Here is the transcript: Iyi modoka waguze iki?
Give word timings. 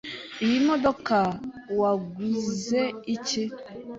Iyi 0.45 0.57
modoka 0.67 1.17
waguze 1.79 2.81
iki? 3.15 3.43